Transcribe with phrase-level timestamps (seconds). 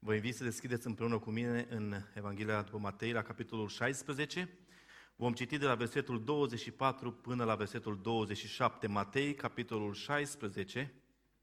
[0.00, 4.58] Vă invit să deschideți împreună cu mine în Evanghelia după Matei, la capitolul 16.
[5.16, 8.86] Vom citi de la versetul 24 până la versetul 27.
[8.86, 10.94] Matei, capitolul 16,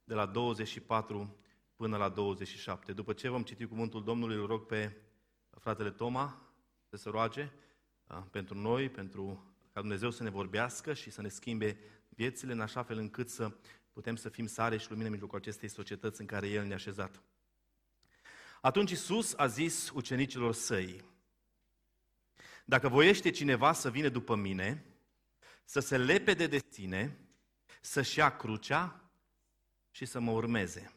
[0.04, 1.38] de la 24
[1.76, 2.94] până la 27.
[2.94, 4.98] După ce vom citi cuvântul Domnului, îl rog pe
[5.60, 6.52] fratele Toma
[6.90, 7.52] să se roage
[8.32, 11.78] pentru noi, pentru ca Dumnezeu să ne vorbească și să ne schimbe
[12.10, 13.52] viețile în așa fel încât să
[13.92, 17.24] putem să fim sare și lumină în mijlocul acestei societăți în care El ne-a așezat.
[18.66, 21.04] Atunci Isus a zis ucenicilor săi,
[22.66, 24.86] dacă voiește cineva să vină după mine,
[25.64, 27.18] să se lepede de sine,
[27.82, 29.10] să-și ia crucea
[29.92, 30.92] și să mă urmeze.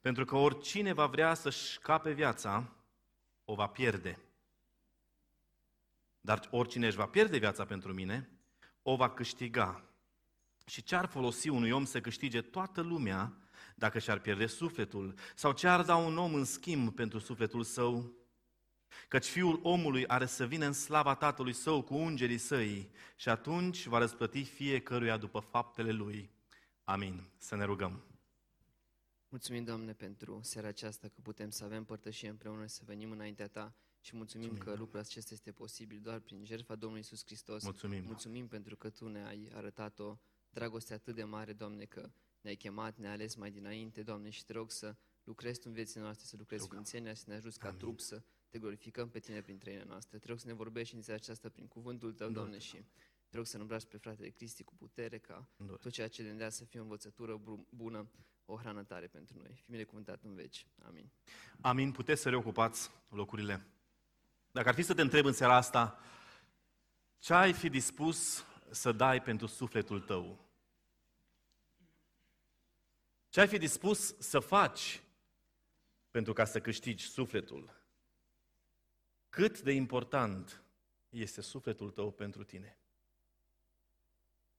[0.00, 2.72] Pentru că oricine va vrea să-și cape viața,
[3.44, 4.18] o va pierde.
[6.20, 8.30] Dar oricine își va pierde viața pentru mine,
[8.82, 9.84] o va câștiga.
[10.66, 13.41] Și ce ar folosi unui om să câștige toată lumea
[13.82, 15.14] dacă și-ar pierde sufletul?
[15.34, 18.12] Sau ce ar da un om în schimb pentru sufletul său?
[19.08, 23.86] Căci fiul omului are să vină în slava tatălui său cu ungerii săi și atunci
[23.86, 26.30] va răsplăti fiecăruia după faptele lui.
[26.84, 27.30] Amin.
[27.38, 28.04] Să ne rugăm.
[29.28, 33.74] Mulțumim, Doamne, pentru seara aceasta că putem să avem părtășie împreună, să venim înaintea Ta
[34.00, 37.62] și mulțumim, mulțumim că lucrul acesta este posibil doar prin jertfa Domnului Isus Hristos.
[37.62, 38.04] Mulțumim.
[38.04, 40.18] Mulțumim pentru că Tu ne-ai arătat o
[40.50, 42.10] dragoste atât de mare, Doamne, că
[42.42, 46.02] ne-ai chemat, ne-ai ales mai dinainte, Doamne, și te rog să lucrezi Tu în viețile
[46.02, 49.58] noastre, să lucrezi Sfințenia, să ne ajuți ca trup să te glorificăm pe Tine prin
[49.58, 50.18] trăirea noastră.
[50.18, 52.84] Te rog să ne vorbești în ziua aceasta prin cuvântul Tău, Doamne, și
[53.28, 55.48] te rog să nu pe fratele Cristi cu putere ca
[55.80, 58.10] tot ceea ce ne să fie o învățătură bună,
[58.44, 59.52] o hrană tare pentru noi.
[59.54, 60.66] Fii binecuvântat în veci.
[60.82, 61.10] Amin.
[61.60, 61.92] Amin.
[61.92, 63.66] Puteți să reocupați locurile.
[64.50, 65.98] Dacă ar fi să te întreb în seara asta,
[67.18, 70.51] ce ai fi dispus să dai pentru sufletul tău?
[73.32, 75.02] Ce ai fi dispus să faci
[76.10, 77.82] pentru ca să câștigi sufletul?
[79.28, 80.62] Cât de important
[81.08, 82.78] este sufletul tău pentru tine?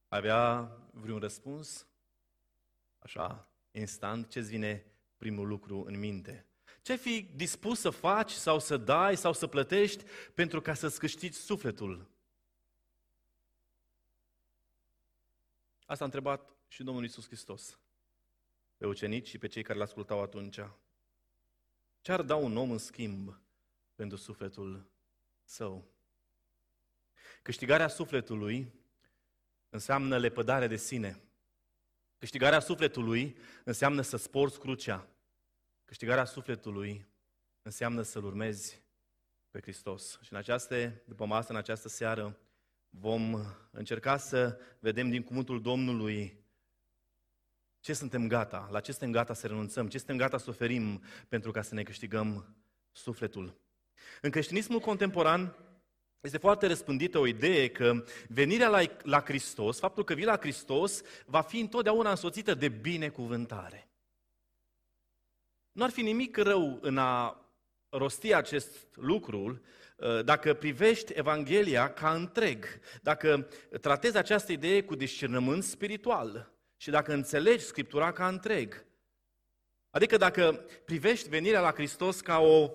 [0.07, 1.87] Avea vreun răspuns?
[2.99, 4.85] Așa, instant, ce-ți vine
[5.17, 6.45] primul lucru în minte?
[6.81, 10.03] Ce ai fi dispus să faci sau să dai sau să plătești
[10.33, 12.09] pentru ca să-ți câștigi sufletul?
[15.85, 17.77] Asta a întrebat și Domnul Isus Hristos
[18.83, 20.59] pe ucenici și pe cei care l-ascultau atunci.
[22.01, 23.41] Ce ar da un om în schimb
[23.95, 24.91] pentru sufletul
[25.43, 25.91] său?
[27.41, 28.73] Câștigarea sufletului
[29.69, 31.23] înseamnă lepădare de sine.
[32.17, 35.07] Câștigarea sufletului înseamnă să sporți crucea.
[35.85, 37.07] Câștigarea sufletului
[37.61, 38.81] înseamnă să-L urmezi
[39.51, 40.19] pe Hristos.
[40.21, 42.39] Și în această, după masă, în această seară,
[42.89, 46.42] vom încerca să vedem din cuvântul Domnului
[47.83, 51.51] ce suntem gata, la ce suntem gata să renunțăm, ce suntem gata să oferim pentru
[51.51, 52.55] ca să ne câștigăm
[52.91, 53.57] sufletul.
[54.21, 55.55] În creștinismul contemporan
[56.21, 61.01] este foarte răspândită o idee că venirea la, la Hristos, faptul că vii la Hristos,
[61.25, 63.89] va fi întotdeauna însoțită de binecuvântare.
[65.71, 67.41] Nu ar fi nimic rău în a
[67.89, 69.61] rosti acest lucru
[69.97, 72.65] uh, dacă privești Evanghelia ca întreg,
[73.01, 73.47] dacă
[73.81, 78.85] tratezi această idee cu discernământ spiritual și dacă înțelegi Scriptura ca întreg.
[79.89, 82.71] Adică dacă privești venirea la Hristos ca, o,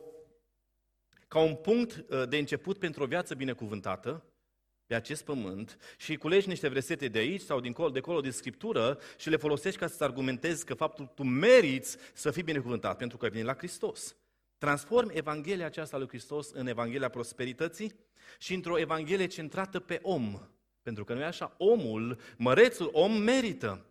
[1.28, 4.24] ca un punct uh, de început pentru o viață binecuvântată,
[4.86, 8.98] pe acest pământ și culegi niște versete de aici sau dincolo, de acolo din Scriptură
[9.18, 13.24] și le folosești ca să-ți argumentezi că faptul tu meriți să fii binecuvântat pentru că
[13.24, 14.16] ai venit la Hristos.
[14.58, 17.94] Transform Evanghelia aceasta lui Hristos în Evanghelia prosperității
[18.38, 20.40] și într-o Evanghelie centrată pe om.
[20.82, 23.82] Pentru că nu e așa, omul, mărețul om merită.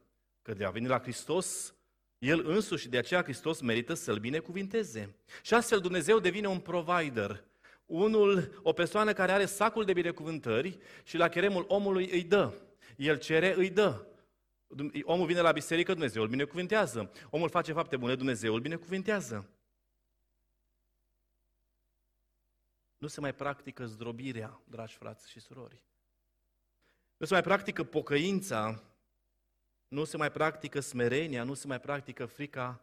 [0.47, 1.75] Că de a veni la Hristos,
[2.17, 5.15] el însuși, de aceea Hristos merită să-l binecuvinteze.
[5.41, 7.43] Și astfel Dumnezeu devine un provider,
[7.85, 12.53] unul, o persoană care are sacul de binecuvântări și la cheremul omului îi dă.
[12.97, 14.05] El cere, îi dă.
[15.03, 17.11] Omul vine la biserică, Dumnezeu îl binecuvintează.
[17.29, 19.49] Omul face fapte bune, Dumnezeu îl binecuvintează.
[22.97, 25.81] Nu se mai practică zdrobirea, dragi frați și surori.
[27.17, 28.83] Nu se mai practică pocăința,
[29.87, 32.81] nu se mai practică smerenia, nu se mai practică frica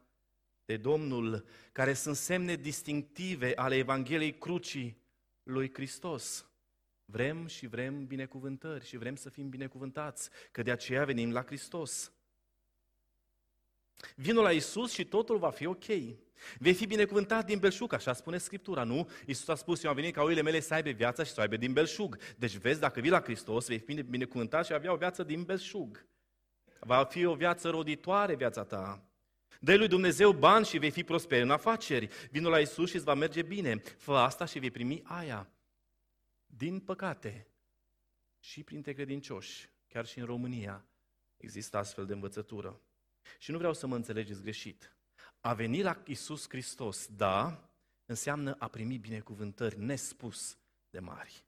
[0.65, 4.97] de Domnul, care sunt semne distinctive ale Evangheliei Crucii
[5.43, 6.47] lui Hristos.
[7.05, 12.12] Vrem și vrem binecuvântări și vrem să fim binecuvântați, că de aceea venim la Hristos.
[14.17, 15.85] Vino la Isus și totul va fi ok.
[16.59, 19.11] Vei fi binecuvântat din belșug, așa spune Scriptura, nu?
[19.27, 21.56] Isus a spus, eu am venit ca oile mele să aibă viața și să aibă
[21.56, 22.19] din belșug.
[22.37, 26.06] Deci vezi, dacă vii la Hristos, vei fi binecuvântat și avea o viață din belșug.
[26.84, 29.04] Va fi o viață roditoare viața ta.
[29.60, 32.08] dă lui Dumnezeu bani și vei fi prosper în afaceri.
[32.31, 33.76] Vino la Isus și îți va merge bine.
[33.76, 35.50] Fă asta și vei primi aia.
[36.46, 37.48] Din păcate,
[38.38, 40.86] și printre credincioși, chiar și în România,
[41.36, 42.81] există astfel de învățătură.
[43.38, 44.96] Și nu vreau să mă înțelegeți greșit.
[45.40, 47.70] A veni la Isus Hristos, da,
[48.04, 50.58] înseamnă a primi binecuvântări nespus
[50.90, 51.44] de mari.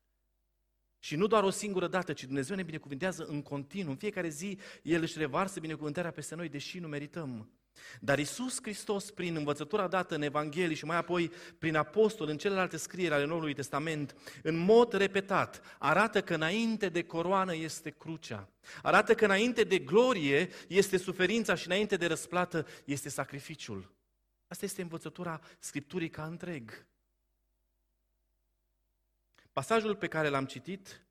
[0.98, 3.90] Și nu doar o singură dată, ci Dumnezeu ne binecuvintează în continuu.
[3.90, 7.50] În fiecare zi El își revarsă binecuvântarea peste noi, deși nu merităm.
[8.00, 12.76] Dar Isus Hristos, prin învățătura dată în Evanghelie și mai apoi prin apostol, în celelalte
[12.76, 18.48] scrieri ale Noului Testament, în mod repetat, arată că înainte de coroană este crucea.
[18.82, 23.94] Arată că înainte de glorie este suferința și înainte de răsplată este sacrificiul.
[24.48, 26.86] Asta este învățătura Scripturii ca întreg.
[29.56, 31.06] Pasajul pe care l-am citit,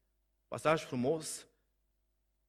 [0.48, 1.48] pasaj frumos,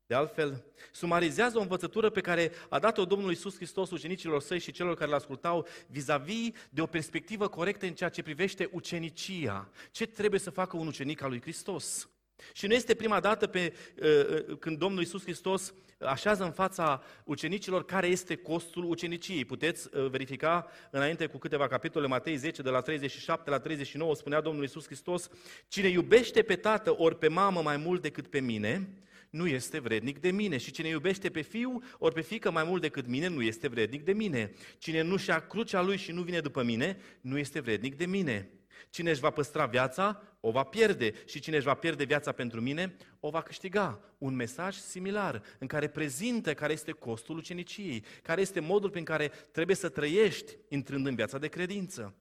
[0.07, 4.73] de altfel, sumarizează o învățătură pe care a dat-o Domnul Iisus Hristos ucenicilor săi și
[4.73, 9.71] celor care l-ascultau vis-a-vis de o perspectivă corectă în ceea ce privește ucenicia.
[9.91, 12.09] Ce trebuie să facă un ucenic al lui Hristos?
[12.53, 13.73] Și nu este prima dată pe,
[14.03, 14.09] uh,
[14.49, 19.45] uh, când Domnul Iisus Hristos așează în fața ucenicilor care este costul uceniciei.
[19.45, 24.41] Puteți uh, verifica înainte cu câteva capitole, Matei 10, de la 37 la 39, spunea
[24.41, 25.29] Domnul Iisus Hristos,
[25.69, 28.89] Cine iubește pe tată ori pe mamă mai mult decât pe mine,
[29.31, 30.57] nu este vrednic de mine.
[30.57, 34.05] Și cine iubește pe fiu ori pe fică mai mult decât mine, nu este vrednic
[34.05, 34.53] de mine.
[34.79, 38.51] Cine nu și-a crucea lui și nu vine după mine, nu este vrednic de mine.
[38.91, 42.61] Cine își va păstra viața, o va pierde și cine își va pierde viața pentru
[42.61, 44.01] mine, o va câștiga.
[44.19, 49.29] Un mesaj similar în care prezintă care este costul uceniciei, care este modul prin care
[49.29, 52.15] trebuie să trăiești intrând în viața de credință.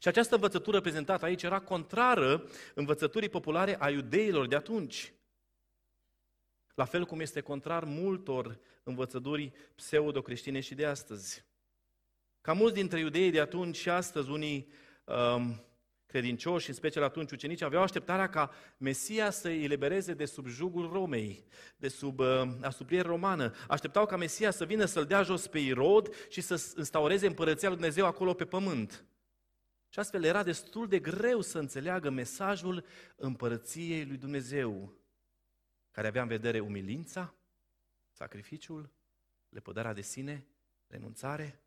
[0.00, 5.12] Și această învățătură prezentată aici era contrară învățăturii populare a iudeilor de atunci.
[6.74, 11.44] La fel cum este contrar multor învățături pseudo-creștine și de astăzi.
[12.40, 14.68] Ca mulți dintre iudeii de atunci și astăzi, unii
[15.04, 15.60] um,
[16.16, 20.90] credincioși, în special atunci ucenici, aveau așteptarea ca Mesia să îi elibereze de sub jugul
[20.92, 21.44] Romei,
[21.76, 23.54] de sub uh, asupriere romană.
[23.68, 27.76] Așteptau ca Mesia să vină să-l dea jos pe Irod și să instaureze împărăția lui
[27.76, 29.04] Dumnezeu acolo pe pământ.
[29.88, 32.84] Și astfel era destul de greu să înțeleagă mesajul
[33.16, 34.98] împărăției lui Dumnezeu,
[35.90, 37.34] care avea în vedere umilința,
[38.10, 38.90] sacrificiul,
[39.48, 40.46] lepădarea de sine,
[40.86, 41.60] renunțare,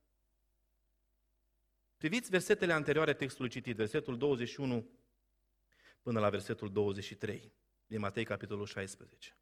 [1.99, 4.89] Priviți versetele anterioare textului citit, versetul 21
[6.01, 7.51] până la versetul 23
[7.87, 9.37] din Matei, capitolul 16.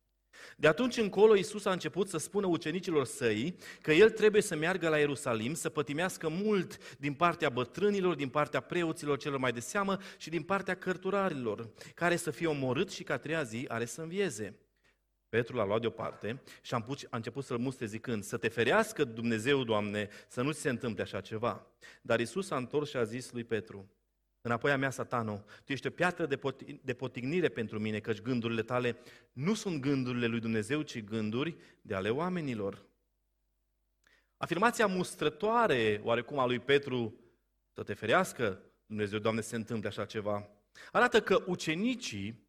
[0.56, 4.90] De atunci încolo Iisus a început să spună ucenicilor săi că el trebuie să meargă
[4.90, 9.98] la Ierusalim, să pătimească mult din partea bătrânilor, din partea preoților celor mai de seamă
[10.18, 14.60] și din partea cărturarilor, care să fie omorât și ca treia zi are să învieze.
[15.30, 20.10] Petru l-a luat deoparte și a început să-l mustre zicând, să te ferească Dumnezeu, Doamne,
[20.28, 21.68] să nu ți se întâmple așa ceva.
[22.02, 23.92] Dar Isus a întors și a zis lui Petru,
[24.42, 28.22] înapoi a mea, satano, tu ești o piatră de, pot- de potignire pentru mine, căci
[28.22, 28.98] gândurile tale
[29.34, 32.86] nu sunt gândurile lui Dumnezeu, ci gânduri de ale oamenilor.
[34.38, 37.20] Afirmația mustrătoare, oarecum, a lui Petru,
[37.74, 40.50] să te ferească Dumnezeu, Doamne, se întâmple așa ceva,
[40.92, 42.47] arată că ucenicii um,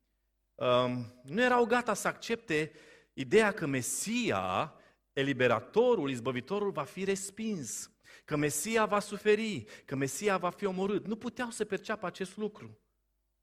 [1.22, 2.72] nu erau gata să accepte
[3.12, 4.74] ideea că Mesia,
[5.12, 7.90] eliberatorul, izbăvitorul, va fi respins,
[8.24, 11.06] că Mesia va suferi, că Mesia va fi omorât.
[11.06, 12.78] Nu puteau să perceapă acest lucru.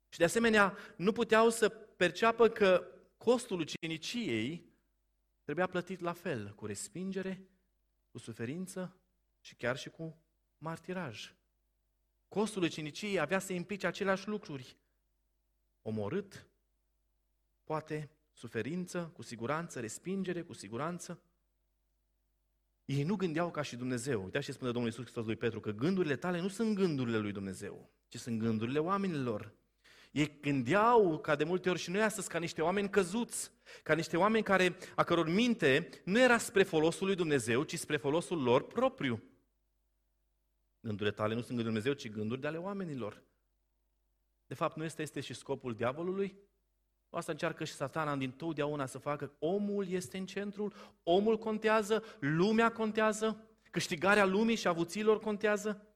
[0.10, 2.88] Și de asemenea, nu puteau să perceapă că
[3.18, 4.74] costul uceniciei
[5.44, 7.50] trebuia plătit la fel, cu respingere,
[8.12, 8.98] cu suferință
[9.40, 10.18] și chiar și cu
[10.58, 11.36] martiraj.
[12.28, 14.78] Costul uceniciei avea să implice aceleași lucruri.
[15.82, 16.48] Omorât,
[17.66, 21.22] poate suferință, cu siguranță, respingere, cu siguranță.
[22.86, 24.24] Ei nu gândeau ca și Dumnezeu.
[24.24, 27.32] Uitați ce spune Domnul Iisus Hristos lui Petru, că gândurile tale nu sunt gândurile lui
[27.32, 29.54] Dumnezeu, ci sunt gândurile oamenilor.
[30.12, 33.52] Ei gândeau, ca de multe ori și noi astăzi, ca niște oameni căzuți,
[33.84, 37.98] ca niște oameni care, a căror minte nu era spre folosul lui Dumnezeu, ci spre
[37.98, 39.24] folosul lor propriu.
[40.80, 43.24] Gândurile tale nu sunt gânduri Dumnezeu, ci gânduri de ale oamenilor.
[44.48, 46.38] De fapt, nu este, este și scopul diavolului?
[47.16, 49.32] Asta încearcă și satana din totdeauna să facă.
[49.40, 55.88] Omul este în centrul, omul contează, lumea contează, câștigarea lumii și avuților contează.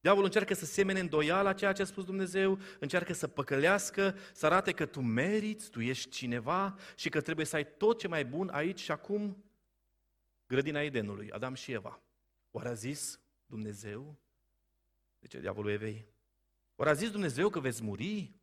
[0.00, 4.72] Diavolul încearcă să semene îndoială ceea ce a spus Dumnezeu, încearcă să păcălească, să arate
[4.72, 8.48] că tu meriți, tu ești cineva și că trebuie să ai tot ce mai bun
[8.48, 9.44] aici și acum.
[10.46, 12.00] Grădina Edenului, Adam și Eva.
[12.50, 14.18] Oare a zis Dumnezeu?
[15.18, 16.06] De ce diavolul Evei?
[16.74, 18.34] Oare a zis Dumnezeu că veți muri?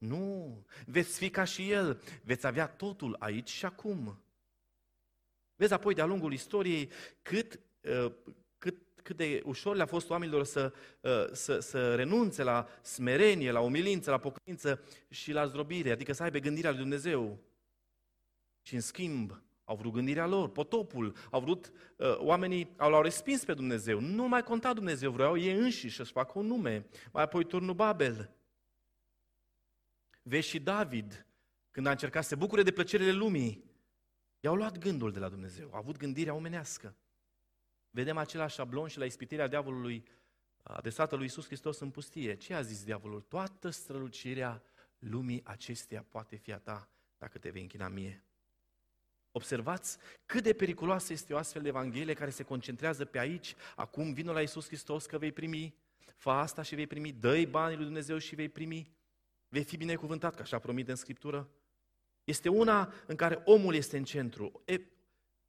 [0.00, 4.22] Nu, veți fi ca și El, veți avea totul aici și acum.
[5.56, 6.90] Vezi apoi de-a lungul istoriei
[7.22, 8.12] cât, uh,
[8.58, 13.60] cât, cât de ușor le-a fost oamenilor să, uh, să, să renunțe la smerenie, la
[13.60, 17.38] umilință, la pocăință și la zdrobire, adică să aibă gândirea lui Dumnezeu.
[18.62, 23.44] Și în schimb, au vrut gândirea lor, potopul, au vrut, uh, oamenii au, l-au respins
[23.44, 27.44] pe Dumnezeu, nu mai conta Dumnezeu, vreau ei înșiși să-și facă un nume, mai apoi
[27.44, 28.34] turnul Babel.
[30.30, 31.26] Vezi și David,
[31.70, 33.64] când a încercat să se bucure de plăcerile lumii,
[34.40, 36.96] i-au luat gândul de la Dumnezeu, au avut gândirea omenească.
[37.90, 40.04] Vedem același șablon și la ispitirea diavolului
[40.62, 42.36] adresată lui Iisus Hristos în pustie.
[42.36, 43.20] Ce a zis diavolul?
[43.20, 44.62] Toată strălucirea
[44.98, 48.24] lumii acesteia poate fi a ta dacă te vei închina mie.
[49.30, 54.12] Observați cât de periculoasă este o astfel de Evanghelie care se concentrează pe aici, acum
[54.12, 55.74] vină la Iisus Hristos că vei primi,
[56.16, 58.98] fa asta și vei primi, dă banii lui Dumnezeu și vei primi,
[59.50, 61.48] vei fi binecuvântat, că așa promite în Scriptură.
[62.24, 64.80] Este una în care omul este în centru, e,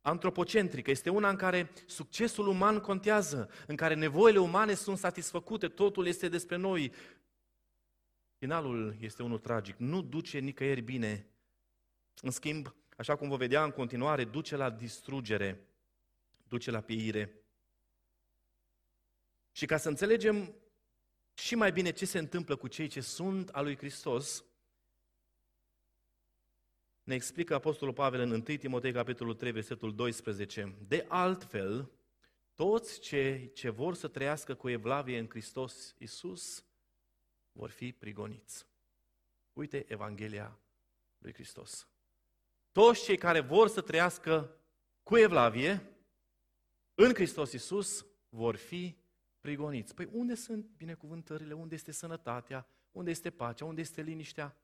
[0.01, 6.07] antropocentrică, este una în care succesul uman contează, în care nevoile umane sunt satisfăcute, totul
[6.07, 6.93] este despre noi.
[8.37, 11.25] Finalul este unul tragic, nu duce nicăieri bine.
[12.21, 15.67] În schimb, așa cum vă vedea în continuare, duce la distrugere,
[16.47, 17.35] duce la pieire.
[19.51, 20.55] Și ca să înțelegem
[21.41, 24.45] și mai bine ce se întâmplă cu cei ce sunt al lui Hristos,
[27.03, 30.75] ne explică Apostolul Pavel în 1 Timotei, capitolul 3, versetul 12.
[30.87, 31.91] De altfel,
[32.55, 36.65] toți cei ce vor să trăiască cu evlavie în Hristos Iisus
[37.51, 38.67] vor fi prigoniți.
[39.53, 40.59] Uite Evanghelia
[41.17, 41.87] lui Hristos.
[42.71, 44.55] Toți cei care vor să trăiască
[45.03, 45.95] cu evlavie
[46.95, 49.00] în Hristos Iisus vor fi
[49.41, 49.93] prigoniți.
[49.93, 51.53] Păi unde sunt binecuvântările?
[51.53, 52.67] Unde este sănătatea?
[52.91, 53.65] Unde este pacea?
[53.65, 54.55] Unde este liniștea?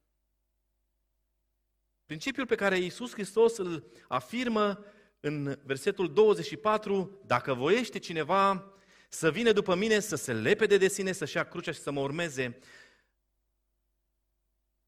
[2.05, 4.85] Principiul pe care Iisus Hristos îl afirmă
[5.19, 8.73] în versetul 24, dacă voiește cineva
[9.09, 11.99] să vină după mine, să se lepede de sine, să-și ia crucea și să mă
[11.99, 12.59] urmeze,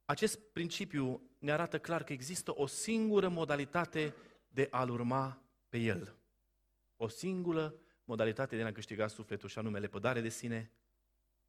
[0.05, 4.15] acest principiu ne arată clar că există o singură modalitate
[4.47, 6.15] de a-L urma pe El.
[6.97, 7.75] O singură
[8.09, 10.71] modalitate de a câștiga sufletul, și anume lepădare de sine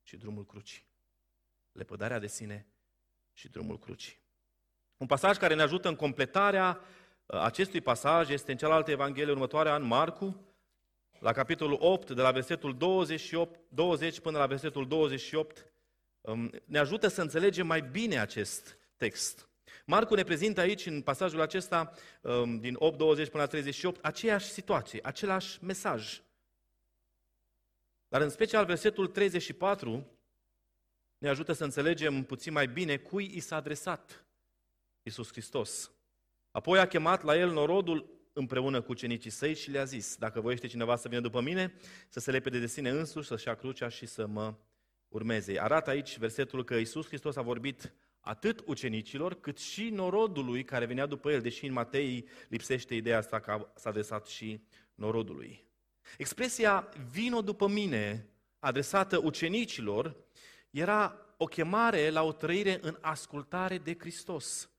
[0.02, 0.84] și drumul crucii.
[1.72, 2.66] Lepădarea de sine
[3.32, 4.18] și drumul crucii.
[4.96, 6.80] Un pasaj care ne ajută în completarea
[7.26, 10.46] uh, acestui pasaj este în cealaltă Evanghelie următoarea, în Marcu,
[11.18, 15.72] la capitolul 8, de la versetul 28, 20 până la versetul 28,
[16.20, 19.48] um, ne ajută să înțelegem mai bine acest text.
[19.86, 24.46] Marcu ne prezintă aici, în pasajul acesta, um, din 8, 20 până la 38, aceeași
[24.46, 26.20] situație, același mesaj.
[28.10, 30.06] Dar în special versetul 34
[31.18, 34.26] ne ajută să înțelegem puțin mai bine cui i s-a adresat
[35.02, 35.92] Iisus Hristos.
[36.50, 40.66] Apoi a chemat la el norodul împreună cu cenicii săi și le-a zis, dacă voiește
[40.66, 41.74] cineva să vină după mine,
[42.08, 44.54] să se lepede de sine însuși, să-și ia crucea și să mă
[45.08, 45.60] urmeze.
[45.60, 51.06] Arată aici versetul că Iisus Hristos a vorbit atât ucenicilor, cât și norodului care venea
[51.06, 54.64] după el, deși în Matei lipsește ideea asta că s-a adresat și
[54.94, 55.69] norodului.
[56.18, 60.16] Expresia vino după mine, adresată ucenicilor,
[60.70, 64.70] era o chemare la o trăire în ascultare de Hristos.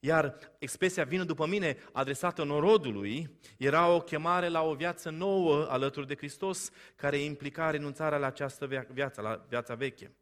[0.00, 6.06] Iar expresia vină după mine, adresată norodului, era o chemare la o viață nouă alături
[6.06, 10.16] de Hristos, care implica renunțarea la această viață, la viața veche.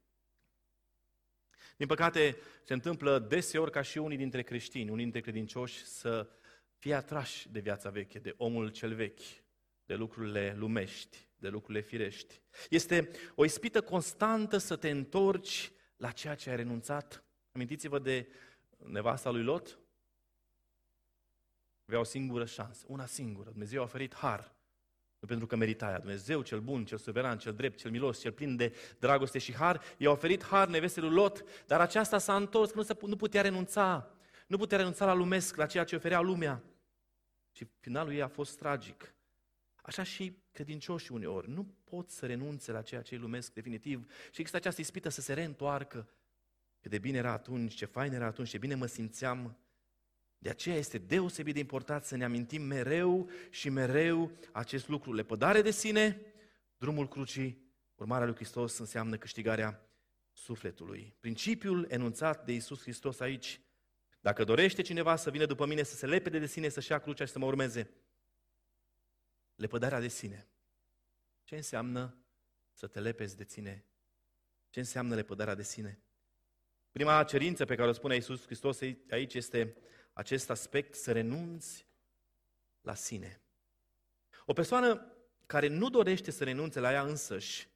[1.76, 6.28] Din păcate, se întâmplă deseori ca și unii dintre creștini, unii dintre credincioși, să
[6.78, 9.20] fie atrași de viața veche, de omul cel vechi,
[9.86, 12.40] de lucrurile lumești, de lucrurile firești.
[12.70, 17.24] Este o ispită constantă să te întorci la ceea ce ai renunțat.
[17.52, 18.28] Amintiți-vă de
[18.76, 19.78] nevasta lui Lot?
[21.86, 23.50] Avea o singură șansă, una singură.
[23.50, 24.54] Dumnezeu a oferit har.
[25.18, 25.98] Nu pentru că merita aia.
[25.98, 29.82] Dumnezeu cel bun, cel suveran, cel drept, cel milos, cel plin de dragoste și har,
[29.98, 33.42] i-a oferit har nevestei lui Lot, dar aceasta s-a întors, că nu, se, nu putea
[33.42, 34.14] renunța.
[34.46, 36.62] Nu putea renunța la lumesc, la ceea ce oferea lumea.
[37.52, 39.14] Și finalul ei a fost tragic.
[39.86, 44.40] Așa și credincioșii uneori nu pot să renunțe la ceea ce îi lumesc definitiv și
[44.40, 46.08] există această ispită să se reîntoarcă.
[46.80, 49.58] Cât de bine era atunci, ce fain era atunci, ce bine mă simțeam.
[50.38, 55.12] De aceea este deosebit de important să ne amintim mereu și mereu acest lucru.
[55.12, 56.20] Lepădare de sine,
[56.76, 59.88] drumul crucii, urmarea lui Hristos înseamnă câștigarea
[60.32, 61.14] sufletului.
[61.20, 63.60] Principiul enunțat de Iisus Hristos aici,
[64.20, 67.24] dacă dorește cineva să vină după mine, să se lepede de sine, să-și ia crucea
[67.24, 67.90] și să mă urmeze,
[69.54, 70.48] lepădarea de sine.
[71.44, 72.16] Ce înseamnă
[72.72, 73.84] să te lepezi de sine?
[74.70, 75.98] Ce înseamnă lepădarea de sine?
[76.92, 78.80] Prima cerință pe care o spune Iisus Hristos
[79.10, 79.76] aici este
[80.12, 81.86] acest aspect, să renunți
[82.80, 83.40] la sine.
[84.46, 85.12] O persoană
[85.46, 87.68] care nu dorește să renunțe la ea însăși,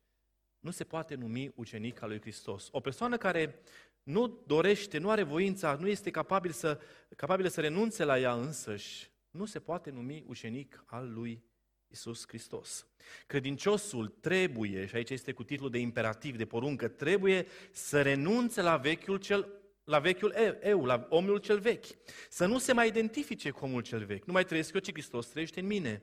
[0.58, 2.68] nu se poate numi ucenic al lui Hristos.
[2.70, 3.60] O persoană care
[4.02, 6.80] nu dorește, nu are voința, nu este capabil să,
[7.16, 11.44] capabil să renunțe la ea însăși, nu se poate numi ucenic al lui
[11.88, 12.86] Isus Hristos.
[13.26, 18.76] Credinciosul trebuie, și aici este cu titlul de imperativ, de poruncă, trebuie să renunțe la
[18.76, 19.52] vechiul cel
[19.84, 21.84] la vechiul eu, la omul cel vechi.
[22.28, 24.24] Să nu se mai identifice cu omul cel vechi.
[24.24, 26.02] Nu mai trăiesc eu, ci Hristos trăiește în mine.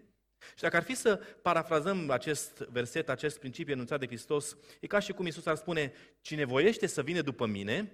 [0.56, 5.00] Și dacă ar fi să parafrazăm acest verset, acest principiu enunțat de Hristos, e ca
[5.00, 7.92] și cum Isus ar spune, cine voiește să vină după mine,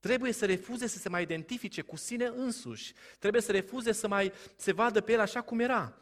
[0.00, 2.92] trebuie să refuze să se mai identifice cu sine însuși.
[3.18, 5.98] Trebuie să refuze să mai se vadă pe el așa cum era.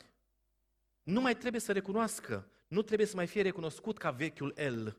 [1.03, 4.97] Nu mai trebuie să recunoască, nu trebuie să mai fie recunoscut ca vechiul el.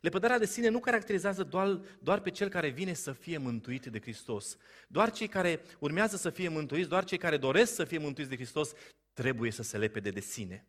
[0.00, 4.00] Lepădarea de sine nu caracterizează doar, doar pe cel care vine să fie mântuit de
[4.00, 4.56] Hristos.
[4.88, 8.36] Doar cei care urmează să fie mântuiți, doar cei care doresc să fie mântuiți de
[8.36, 8.72] Hristos,
[9.12, 10.66] trebuie să se lepede de sine.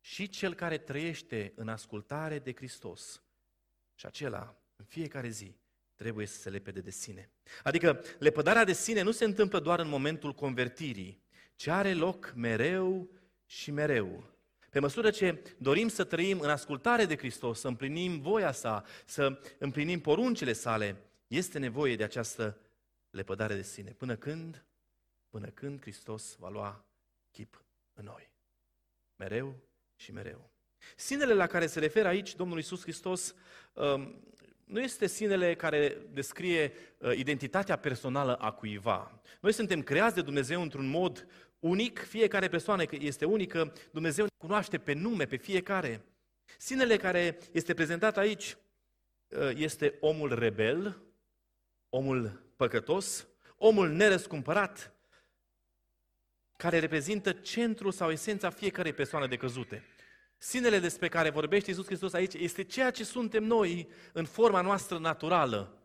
[0.00, 3.22] Și cel care trăiește în ascultare de Hristos,
[3.94, 5.56] și acela, în fiecare zi,
[5.96, 7.30] trebuie să se lepede de sine.
[7.62, 11.22] Adică, lepădarea de sine nu se întâmplă doar în momentul convertirii,
[11.54, 13.10] ci are loc mereu
[13.46, 14.24] și mereu.
[14.70, 19.40] Pe măsură ce dorim să trăim în ascultare de Hristos, să împlinim voia sa, să
[19.58, 22.58] împlinim poruncile sale, este nevoie de această
[23.10, 23.90] lepădare de sine.
[23.90, 24.64] Până când?
[25.28, 26.84] Până când Hristos va lua
[27.30, 28.30] chip în noi.
[29.16, 29.54] Mereu
[29.96, 30.50] și mereu.
[30.96, 33.34] Sinele la care se referă aici Domnul Isus Hristos
[33.72, 34.22] um,
[34.66, 39.20] nu este sinele care descrie uh, identitatea personală a cuiva.
[39.40, 41.26] Noi suntem creați de Dumnezeu într-un mod
[41.58, 46.04] unic, fiecare persoană este unică, Dumnezeu ne cunoaște pe nume, pe fiecare.
[46.58, 48.56] Sinele care este prezentat aici
[49.28, 51.02] uh, este omul rebel,
[51.88, 54.92] omul păcătos, omul nerăscumpărat,
[56.56, 59.84] care reprezintă centrul sau esența fiecarei persoane de căzute.
[60.38, 64.98] Sinele despre care vorbește Iisus Hristos aici este ceea ce suntem noi în forma noastră
[64.98, 65.78] naturală.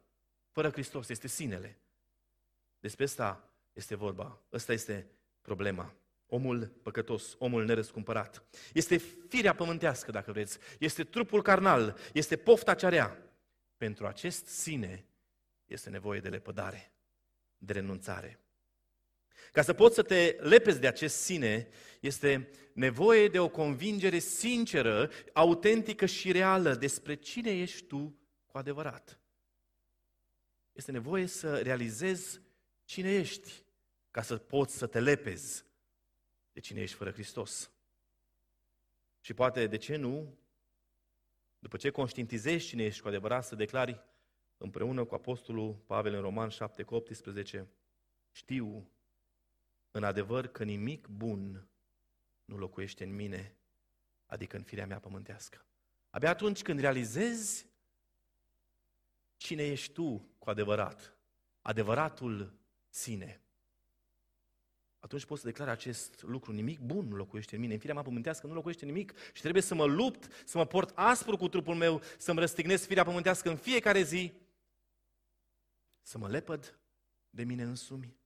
[0.52, 1.80] Fără Hristos este sinele.
[2.80, 4.42] Despre asta este vorba.
[4.54, 5.08] Ăsta este
[5.42, 5.94] problema.
[6.26, 8.44] Omul păcătos, omul nerăscumpărat.
[8.74, 10.58] Este firea pământească, dacă vreți.
[10.80, 13.18] Este trupul carnal, este pofta cearea.
[13.78, 15.06] Pentru acest sine
[15.66, 16.92] este nevoie de lepădare,
[17.58, 18.41] de renunțare.
[19.52, 21.68] Ca să poți să te lepezi de acest sine,
[22.00, 29.20] este nevoie de o convingere sinceră, autentică și reală despre cine ești tu cu adevărat.
[30.72, 32.42] Este nevoie să realizezi
[32.84, 33.64] cine ești,
[34.12, 35.66] ca să poți să te lepezi
[36.54, 37.72] de cine ești fără Hristos.
[39.20, 40.38] Și poate, de ce nu,
[41.60, 44.04] după ce conștientizezi cine ești cu adevărat, să declari
[44.58, 47.68] împreună cu Apostolul Pavel în Roman 7 cu 18,
[48.32, 48.90] știu
[49.92, 51.68] în adevăr că nimic bun
[52.46, 53.56] nu locuiește în mine,
[54.26, 55.66] adică în firea mea pământească.
[56.10, 57.70] Abia atunci când realizezi
[59.38, 61.18] cine ești tu cu adevărat,
[61.62, 62.54] adevăratul
[62.90, 63.42] sine,
[65.02, 66.52] atunci poți să declari acest lucru.
[66.52, 67.74] Nimic bun nu locuiește în mine.
[67.74, 70.92] În firea mea pământească nu locuiește nimic și trebuie să mă lupt, să mă port
[70.96, 74.34] aspru cu trupul meu, să-mi răstignesc firea pământească în fiecare zi,
[76.02, 76.80] să mă lepăd
[77.30, 78.21] de mine însumi.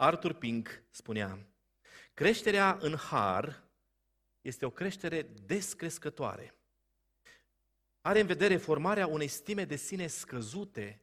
[0.00, 1.46] Arthur Pink spunea,
[2.14, 3.64] creșterea în har
[4.40, 6.54] este o creștere descrescătoare.
[8.00, 11.02] Are în vedere formarea unei stime de sine scăzute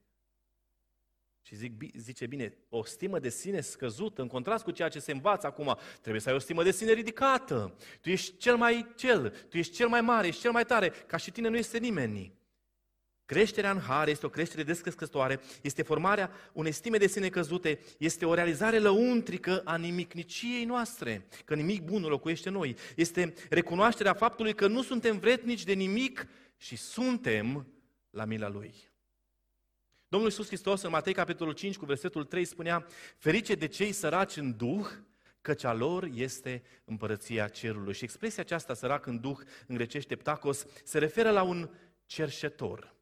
[1.42, 5.12] și zic, zice bine, o stimă de sine scăzută, în contrast cu ceea ce se
[5.12, 7.76] învață acum, trebuie să ai o stimă de sine ridicată.
[8.02, 11.18] Tu ești cel mai cel, tu ești cel mai mare, ești cel mai tare, ca
[11.18, 12.38] și tine nu este nimeni.
[13.28, 18.26] Creșterea în har este o creștere descrescătoare, este formarea unei stime de sine căzute, este
[18.26, 22.76] o realizare lăuntrică a nimicniciei noastre, că nimic bun nu locuiește noi.
[22.96, 27.68] Este recunoașterea faptului că nu suntem vretnici de nimic și suntem
[28.10, 28.74] la mila Lui.
[30.08, 32.86] Domnul Iisus Hristos în Matei capitolul 5 cu versetul 3 spunea
[33.18, 34.88] Ferice de cei săraci în Duh,
[35.42, 37.94] căci a lor este împărăția cerului.
[37.94, 39.38] Și expresia aceasta, sărac în Duh,
[39.68, 41.70] în grecește ptacos, se referă la un
[42.06, 42.96] cerșetor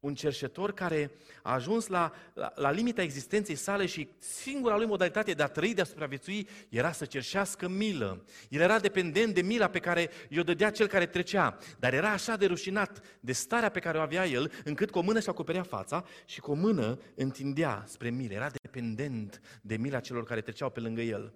[0.00, 1.10] un cerșetor care
[1.42, 5.74] a ajuns la, la, la limita existenței sale și singura lui modalitate de a trăi,
[5.74, 8.24] de a supraviețui, era să cerșească milă.
[8.48, 12.36] El era dependent de mila pe care i-o dădea cel care trecea, dar era așa
[12.36, 15.62] de rușinat de starea pe care o avea el, încât cu o mână și acoperea
[15.62, 18.34] fața și cu o mână întindea spre milă.
[18.34, 21.34] Era dependent de mila celor care treceau pe lângă el.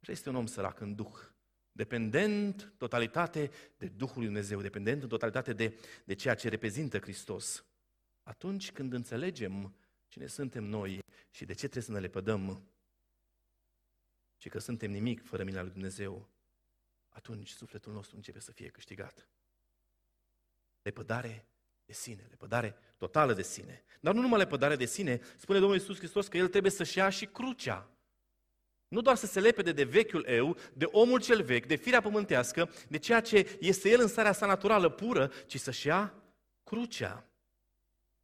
[0.00, 1.34] Așa este un om sărac în duh
[1.76, 7.64] dependent totalitate de Duhul Lui Dumnezeu, dependent în totalitate de, de ceea ce reprezintă Hristos.
[8.22, 9.76] Atunci când înțelegem
[10.08, 10.98] cine suntem noi
[11.30, 12.68] și de ce trebuie să ne lepădăm,
[14.36, 16.28] ci că suntem nimic fără mila lui Dumnezeu,
[17.08, 19.28] atunci sufletul nostru începe să fie câștigat.
[20.82, 21.48] Lepădare
[21.84, 23.84] de sine, lepădare totală de sine.
[24.00, 27.08] Dar nu numai lepădare de sine, spune Domnul Iisus Hristos că El trebuie să-și ia
[27.08, 27.95] și crucea.
[28.88, 32.70] Nu doar să se lepede de vechiul eu, de omul cel vechi, de firea pământească,
[32.88, 36.14] de ceea ce este el în starea sa naturală pură, ci să-și ia
[36.64, 37.24] crucea.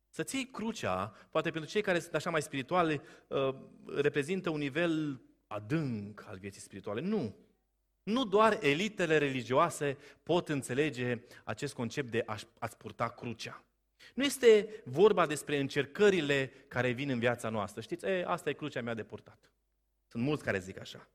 [0.09, 3.55] Să-ți iei crucea, poate pentru cei care sunt așa mai spirituale, uh,
[3.97, 7.01] reprezintă un nivel adânc al vieții spirituale.
[7.01, 7.37] Nu.
[8.03, 12.23] Nu doar elitele religioase pot înțelege acest concept de
[12.59, 13.65] a-ți purta crucea.
[14.15, 17.81] Nu este vorba despre încercările care vin în viața noastră.
[17.81, 19.53] Știți, e, asta e crucea mea de purtat.
[20.13, 21.09] Sunt mulți care zic așa.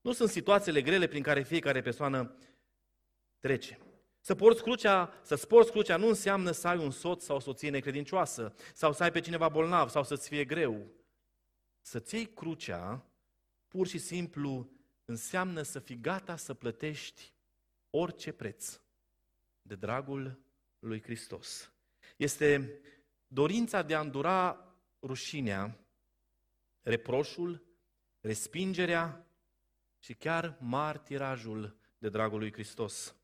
[0.00, 2.36] Nu sunt situațiile grele prin care fiecare persoană
[3.38, 3.78] trece.
[4.20, 7.70] Să porți crucea, să porți crucea nu înseamnă să ai un soț sau o soție
[7.70, 10.90] necredincioasă, sau să ai pe cineva bolnav, sau să-ți fie greu.
[11.80, 13.06] Să-ți iei crucea,
[13.68, 14.70] pur și simplu,
[15.04, 17.34] înseamnă să fii gata să plătești
[17.90, 18.80] orice preț
[19.62, 20.40] de dragul
[20.78, 21.72] lui Hristos.
[22.16, 22.80] Este
[23.26, 25.78] dorința de a îndura rușinea,
[26.82, 27.72] reproșul,
[28.24, 29.26] respingerea
[29.98, 33.14] și chiar martirajul de dragul lui Hristos.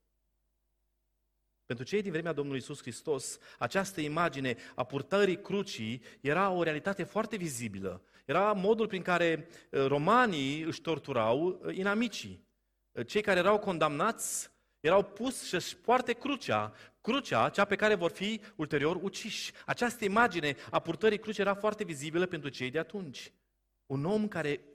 [1.66, 7.02] Pentru cei din vremea Domnului Isus Hristos, această imagine a purtării crucii era o realitate
[7.02, 8.02] foarte vizibilă.
[8.24, 12.46] Era modul prin care uh, romanii își torturau uh, inamicii.
[12.92, 18.10] Uh, cei care erau condamnați erau pus să-și poarte crucea, crucea, cea pe care vor
[18.10, 19.52] fi ulterior uciși.
[19.66, 23.32] Această imagine a purtării crucii era foarte vizibilă pentru cei de atunci.
[23.86, 24.69] Un om care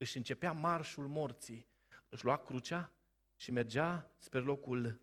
[0.00, 1.66] își începea marșul morții,
[2.08, 2.92] își lua crucea
[3.36, 5.00] și mergea spre locul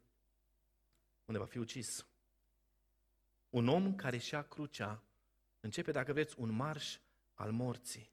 [1.25, 2.07] unde va fi ucis.
[3.49, 5.03] Un om care își ia crucea
[5.59, 6.97] începe, dacă vreți, un marș
[7.33, 8.11] al morții.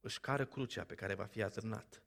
[0.00, 2.02] Își cară crucea pe care va fi atârnat.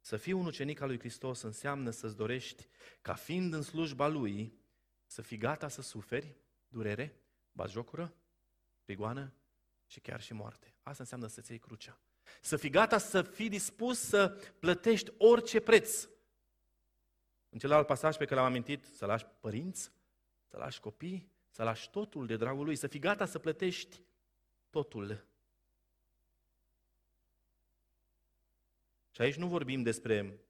[0.00, 2.68] Să fii un ucenic al lui Hristos înseamnă să-ți dorești
[3.00, 4.58] ca fiind în slujba lui
[5.06, 6.36] să fii gata să suferi
[6.68, 7.20] durere,
[7.52, 8.14] bazjocură,
[8.84, 9.32] prigoană
[9.88, 10.74] și chiar și moarte.
[10.82, 12.00] Asta înseamnă să-ți iei crucea.
[12.40, 16.08] Să fii gata să fii dispus să plătești orice preț.
[17.48, 19.92] În celălalt pasaj pe care l-am amintit, să lași părinți,
[20.46, 24.02] să lași copii, să lași totul de dragul lui, să fii gata să plătești
[24.70, 25.26] totul.
[29.10, 30.40] Și aici nu vorbim despre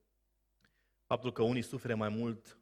[1.05, 2.58] faptul că unii suferă mai mult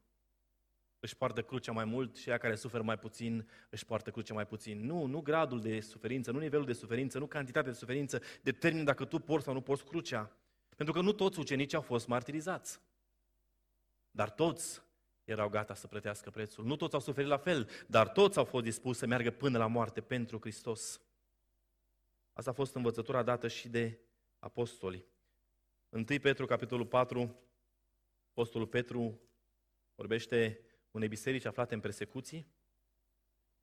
[0.99, 4.47] își poartă crucea mai mult și ea care suferă mai puțin își poartă crucea mai
[4.47, 4.85] puțin.
[4.85, 9.05] Nu, nu gradul de suferință, nu nivelul de suferință, nu cantitatea de suferință determină dacă
[9.05, 10.37] tu porți sau nu porți crucea.
[10.75, 12.81] Pentru că nu toți ucenicii au fost martirizați.
[14.11, 14.81] Dar toți
[15.23, 16.65] erau gata să plătească prețul.
[16.65, 19.67] Nu toți au suferit la fel, dar toți au fost dispuși să meargă până la
[19.67, 21.01] moarte pentru Hristos.
[22.33, 23.99] Asta a fost învățătura dată și de
[24.39, 25.05] apostoli.
[25.89, 27.35] 1 Petru, capitolul 4,
[28.29, 29.21] apostolul Petru
[29.95, 30.59] vorbește
[30.97, 32.47] unei biserici aflate în persecuții,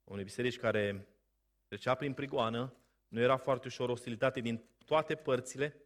[0.04, 1.08] unei biserici care
[1.66, 2.74] trecea prin prigoană,
[3.08, 5.76] nu era foarte ușor ostilitate din toate părțile.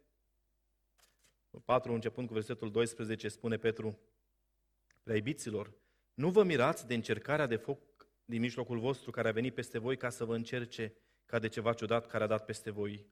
[1.65, 3.99] 4, începând cu versetul 12, spune Petru,
[5.03, 5.73] Preibiților,
[6.13, 9.97] nu vă mirați de încercarea de foc din mijlocul vostru care a venit peste voi
[9.97, 10.93] ca să vă încerce
[11.25, 13.05] ca de ceva ciudat care a dat peste voi.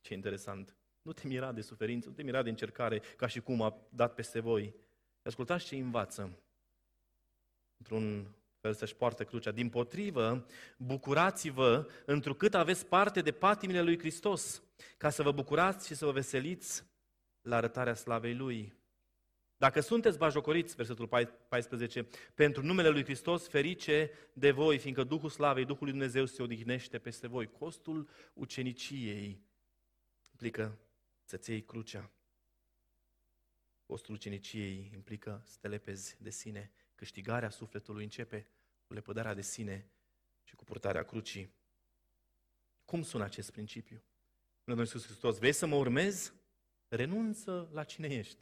[0.00, 0.76] Ce interesant!
[1.02, 4.14] Nu te mira de suferință, nu te mira de încercare ca și cum a dat
[4.14, 4.74] peste voi.
[5.22, 6.42] Ascultați ce învață
[7.78, 9.50] într-un fel să-și poartă crucea.
[9.50, 14.62] Din potrivă, bucurați-vă întrucât aveți parte de patimile lui Hristos,
[14.96, 16.84] ca să vă bucurați și să vă veseliți
[17.40, 18.76] la arătarea slavei Lui.
[19.56, 21.08] Dacă sunteți bajocoriți, versetul
[21.48, 26.42] 14, pentru numele Lui Hristos, ferice de voi, fiindcă Duhul Slavei, Duhul Lui Dumnezeu se
[26.42, 27.50] odihnește peste voi.
[27.50, 29.42] Costul uceniciei
[30.30, 30.78] implică
[31.24, 32.10] să-ți iei crucea.
[33.86, 38.48] Costul uceniciei implică să te lepezi de sine câștigarea sufletului începe
[38.86, 39.90] cu lepădarea de sine
[40.42, 41.54] și cu purtarea crucii.
[42.84, 44.02] Cum sună acest principiu?
[44.64, 46.32] Domnul Iisus Hristos, vrei să mă urmezi?
[46.88, 48.38] Renunță la cine ești.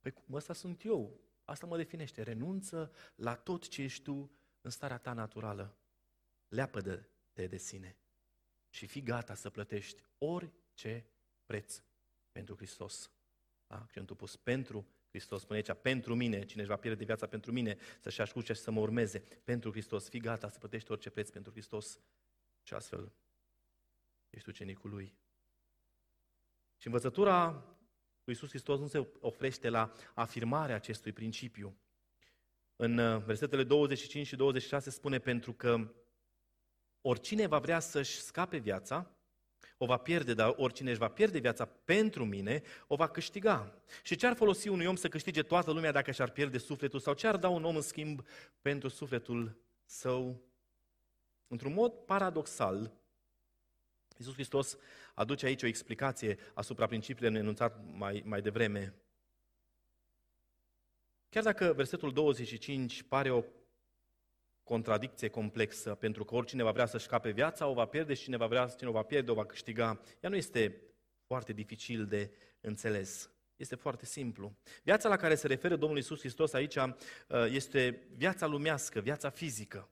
[0.00, 2.22] Păi ăsta sunt eu, asta mă definește.
[2.22, 5.76] Renunță la tot ce ești tu în starea ta naturală.
[6.48, 7.96] Leapădă-te de sine
[8.68, 11.06] și fii gata să plătești orice
[11.44, 11.82] preț
[12.30, 13.10] pentru Hristos.
[13.66, 13.80] Da?
[13.80, 17.76] Accentul pus pentru Hristos spune aici, pentru mine, cine își va pierde viața pentru mine,
[18.00, 19.18] să-și asculte și să mă urmeze.
[19.44, 22.00] Pentru Hristos, fii gata să plătești orice preț pentru Hristos.
[22.62, 23.12] Și astfel
[24.30, 25.14] ești ucenicul Lui.
[26.76, 27.50] Și învățătura
[28.24, 31.76] lui Iisus Hristos nu se oprește la afirmarea acestui principiu.
[32.76, 35.94] În uh, versetele 25 și 26 spune, pentru că
[37.00, 39.16] oricine va vrea să-și scape viața,
[39.82, 43.82] o va pierde, dar oricine își va pierde viața pentru mine, o va câștiga.
[44.02, 47.00] Și ce ar folosi unui om să câștige toată lumea dacă și-ar pierde sufletul?
[47.00, 48.26] Sau ce ar da un om în schimb
[48.60, 50.42] pentru sufletul său?
[51.48, 52.92] Într-un mod paradoxal,
[54.16, 54.76] Iisus Hristos
[55.14, 58.94] aduce aici o explicație asupra principiilor enunțat mai, mai devreme.
[61.28, 63.44] Chiar dacă versetul 25 pare o
[64.64, 68.36] contradicție complexă, pentru că oricine va vrea să-și cape viața, o va pierde și cine
[68.36, 70.00] va vrea, cine o va pierde, o va câștiga.
[70.20, 70.82] Ea nu este
[71.26, 73.30] foarte dificil de înțeles.
[73.56, 74.56] Este foarte simplu.
[74.82, 76.92] Viața la care se referă Domnul Isus Hristos aici uh,
[77.50, 79.88] este viața lumească, viața fizică.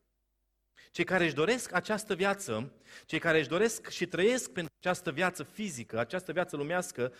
[0.91, 2.73] Cei care își doresc această viață,
[3.07, 7.13] cei care își doresc și trăiesc pentru această viață fizică, această viață lumească,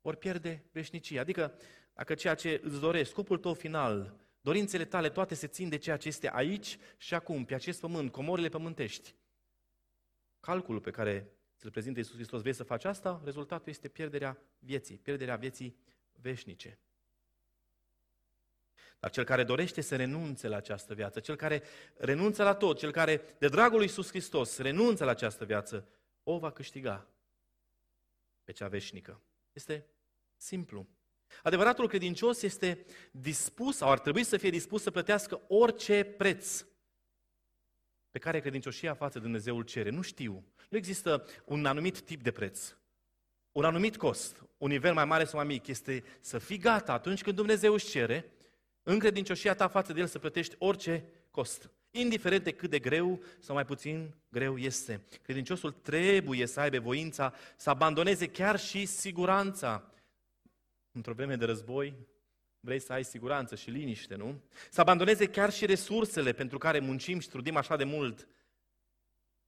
[0.00, 1.20] vor pierde veșnicia.
[1.20, 1.54] Adică,
[1.94, 4.14] dacă ceea ce îți dorești, scopul tău final,
[4.44, 8.12] dorințele tale toate se țin de ceea ce este aici și acum, pe acest pământ,
[8.12, 9.14] comorile pământești.
[10.40, 14.98] Calculul pe care ți-l prezintă Iisus Hristos, vei să faci asta, rezultatul este pierderea vieții,
[14.98, 15.76] pierderea vieții
[16.12, 16.78] veșnice.
[18.98, 21.62] Dar cel care dorește să renunțe la această viață, cel care
[21.96, 25.88] renunță la tot, cel care, de dragul lui Iisus Hristos, renunță la această viață,
[26.22, 27.08] o va câștiga
[28.42, 29.20] pe cea veșnică.
[29.52, 29.86] Este
[30.36, 30.88] simplu.
[31.42, 36.64] Adevăratul credincios este dispus, sau ar trebui să fie dispus să plătească orice preț
[38.10, 39.90] pe care credincioșia față de Dumnezeul cere.
[39.90, 40.44] Nu știu.
[40.68, 42.74] Nu există un anumit tip de preț.
[43.52, 47.22] Un anumit cost, un nivel mai mare sau mai mic, este să fii gata atunci
[47.22, 48.32] când Dumnezeu își cere,
[48.82, 51.70] în credincioșia ta față de El să plătești orice cost.
[51.90, 55.00] Indiferent de cât de greu sau mai puțin greu este.
[55.22, 59.90] Credinciosul trebuie să aibă voința să abandoneze chiar și siguranța
[60.94, 62.06] într-o vreme de război,
[62.60, 64.42] vrei să ai siguranță și liniște, nu?
[64.70, 68.28] Să abandoneze chiar și resursele pentru care muncim și trudim așa de mult.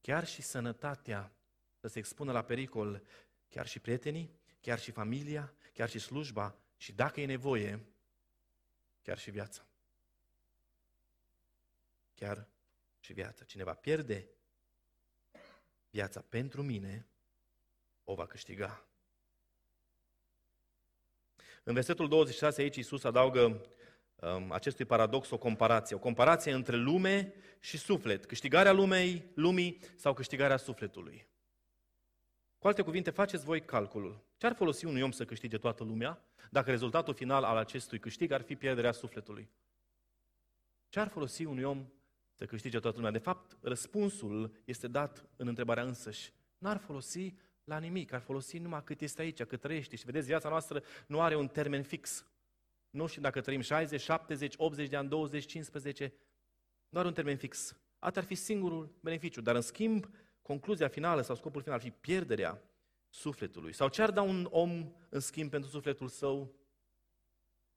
[0.01, 1.33] Chiar și sănătatea
[1.81, 3.03] să se expună la pericol,
[3.49, 4.31] chiar și prietenii,
[4.61, 7.87] chiar și familia, chiar și slujba și dacă e nevoie,
[9.03, 9.67] chiar și viața.
[12.15, 12.49] Chiar
[12.99, 13.45] și viața.
[13.45, 14.29] Cineva pierde
[15.91, 17.07] viața pentru mine,
[18.05, 18.89] o va câștiga.
[21.69, 23.67] În versetul 26 aici Iisus adaugă
[24.15, 25.97] um, acestui paradox o comparație.
[25.97, 28.27] O comparație între lume și suflet.
[28.27, 31.29] Câștigarea lumei, lumii sau câștigarea sufletului.
[32.59, 34.25] Cu alte cuvinte, faceți voi calculul.
[34.37, 38.31] Ce ar folosi unui om să câștige toată lumea dacă rezultatul final al acestui câștig
[38.31, 39.51] ar fi pierderea sufletului?
[40.89, 41.87] Ce ar folosi unui om
[42.35, 43.13] să câștige toată lumea?
[43.13, 46.33] De fapt, răspunsul este dat în întrebarea însăși.
[46.59, 47.35] N-ar folosi
[47.67, 49.97] la nimic, ar folosi numai cât este aici, cât trăiește.
[49.97, 52.27] Și vedeți, viața noastră nu are un termen fix.
[52.91, 56.13] Nu știu dacă trăim 60, 70, 80 de ani, 20, 15,
[56.89, 57.77] nu are un termen fix.
[57.99, 59.41] Asta ar fi singurul beneficiu.
[59.41, 60.11] Dar în schimb,
[60.43, 62.63] concluzia finală sau scopul final ar fi pierderea
[63.09, 63.73] sufletului.
[63.73, 66.55] Sau ce ar da un om în schimb pentru sufletul său?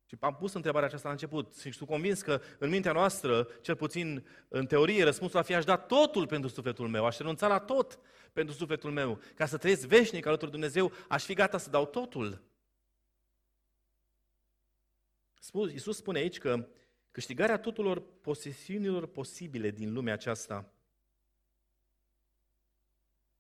[0.10, 3.76] Și am pus întrebarea aceasta la început și sunt convins că în mintea noastră, cel
[3.76, 7.60] puțin în teorie, răspunsul ar fi aș da totul pentru sufletul meu, aș renunța la
[7.60, 8.00] tot
[8.34, 9.20] pentru sufletul meu.
[9.36, 12.42] Ca să trăiesc veșnic alături de Dumnezeu, aș fi gata să dau totul.
[15.72, 16.68] Iisus spune aici că
[17.12, 20.74] câștigarea tuturor posesiunilor posibile din lumea aceasta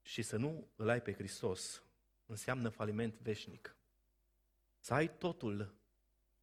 [0.01, 1.83] și să nu îl ai pe Hristos
[2.25, 3.75] înseamnă faliment veșnic.
[4.79, 5.78] Să ai totul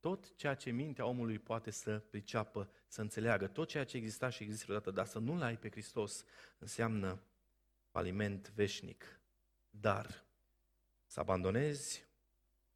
[0.06, 4.42] tot ceea ce mintea omului poate să priceapă, să înțeleagă, tot ceea ce exista și
[4.42, 6.24] există odată, dar să nu-L ai pe Hristos,
[6.58, 7.22] înseamnă
[7.90, 9.20] faliment veșnic.
[9.70, 10.24] Dar
[11.06, 12.04] să abandonezi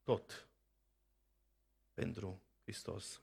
[0.02, 0.48] tot
[1.94, 3.22] pentru Hristos.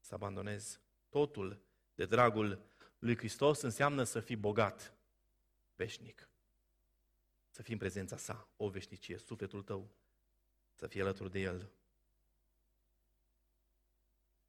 [0.00, 1.60] Să abandonezi totul
[1.94, 2.62] de dragul
[2.98, 4.94] lui Hristos înseamnă să fii bogat
[5.76, 6.28] veșnic.
[7.50, 9.90] Să fii în prezența sa, o veșnicie, sufletul tău,
[10.74, 11.72] să fie alături de El.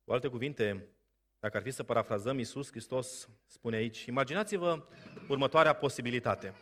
[0.10, 0.88] Cu alte cuvinte,
[1.40, 4.88] dacă ar fi să parafrazăm, Iisus Hristos spune aici, imaginați-vă
[5.28, 6.54] următoarea posibilitate.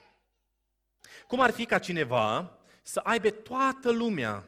[1.27, 4.47] Cum ar fi ca cineva să aibă toată lumea,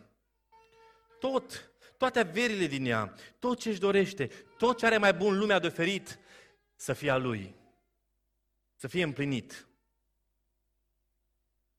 [1.20, 5.60] tot, toate averile din ea, tot ce își dorește, tot ce are mai bun lumea
[5.60, 6.20] de oferit,
[6.76, 7.56] să fie a lui,
[8.76, 9.68] să fie împlinit.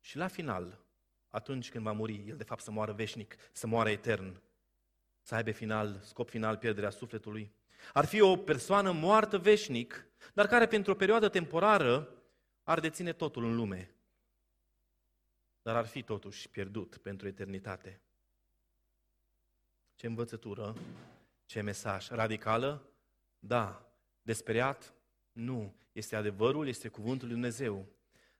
[0.01, 0.85] Și la final,
[1.29, 4.43] atunci când va muri, el de fapt să moară veșnic, să moară etern,
[5.23, 7.53] să aibă final, scop final pierderea sufletului.
[7.93, 12.09] Ar fi o persoană moartă veșnic, dar care pentru o perioadă temporară
[12.63, 13.95] ar deține totul în lume.
[15.63, 18.01] Dar ar fi totuși pierdut pentru eternitate.
[19.95, 20.77] Ce învățătură,
[21.45, 22.09] ce mesaj.
[22.09, 22.93] Radicală?
[23.39, 23.93] Da.
[24.23, 24.95] Desperiat?
[25.33, 27.87] Nu, este adevărul, este cuvântul lui Dumnezeu.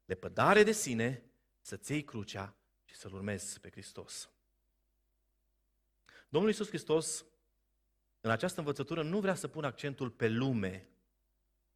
[0.05, 1.23] Lepădare de sine,
[1.61, 4.31] să-ți iei crucea și să-L urmezi pe Hristos.
[6.33, 7.25] Domnul Iisus Hristos,
[8.21, 10.89] în această învățătură, nu vrea să pună accentul pe lume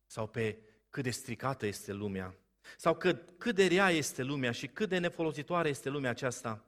[0.06, 0.58] sau pe
[0.90, 2.36] cât de stricată este lumea,
[2.76, 6.64] sau cât, cât de rea este lumea și cât de nefolositoare este lumea aceasta,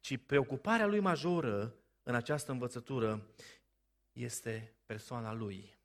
[0.00, 3.34] ci preocuparea lui majoră în această învățătură
[4.12, 5.78] este persoana lui.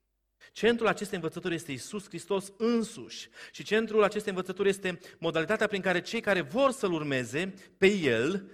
[0.52, 6.00] Centrul acestei învățături este Isus Hristos însuși și centrul acestei învățături este modalitatea prin care
[6.00, 8.50] cei care vor să-L urmeze pe El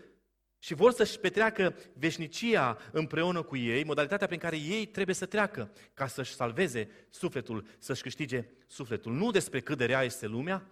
[0.66, 5.72] și vor să-și petreacă veșnicia împreună cu ei, modalitatea prin care ei trebuie să treacă
[5.94, 9.12] ca să-și salveze sufletul, să-și câștige sufletul.
[9.12, 10.70] Nu despre cât de rea este lumea,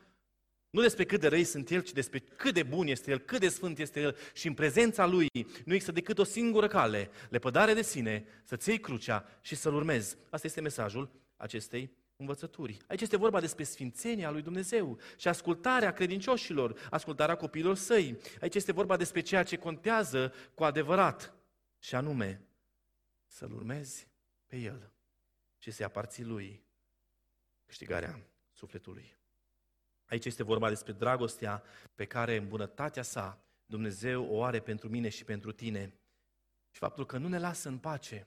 [0.71, 3.41] nu despre cât de răi sunt El, ci despre cât de bun este El, cât
[3.41, 5.27] de sfânt este El și în prezența Lui
[5.65, 10.17] nu există decât o singură cale, lepădare de sine, să-ți iei crucea și să-L urmezi.
[10.31, 12.79] Asta este mesajul acestei învățături.
[12.87, 18.19] Aici este vorba despre sfințenia lui Dumnezeu și ascultarea credincioșilor, ascultarea copiilor săi.
[18.41, 21.35] Aici este vorba despre ceea ce contează cu adevărat
[21.79, 22.47] și anume
[23.27, 24.09] să-L urmezi
[24.47, 24.93] pe El
[25.59, 26.65] și să-i aparții Lui
[27.67, 29.17] câștigarea sufletului.
[30.05, 31.63] Aici este vorba despre dragostea
[31.95, 35.95] pe care în bunătatea sa Dumnezeu o are pentru mine și pentru tine.
[36.71, 38.27] Și faptul că nu ne lasă în pace,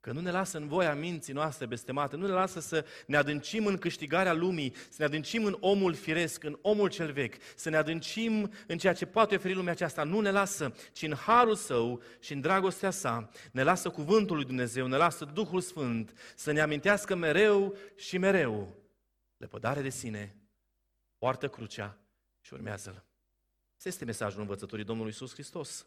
[0.00, 3.66] că nu ne lasă în voia minții noastre bestemate, nu ne lasă să ne adâncim
[3.66, 7.76] în câștigarea lumii, să ne adâncim în omul firesc, în omul cel vechi, să ne
[7.76, 10.04] adâncim în ceea ce poate oferi lumea aceasta.
[10.04, 14.44] Nu ne lasă, ci în harul său și în dragostea sa ne lasă cuvântul lui
[14.44, 18.76] Dumnezeu, ne lasă Duhul Sfânt să ne amintească mereu și mereu
[19.36, 20.36] lepădare de sine,
[21.18, 21.98] poartă crucea
[22.40, 23.06] și urmează-L.
[23.76, 25.86] Asta este mesajul învățătorii Domnului Iisus Hristos.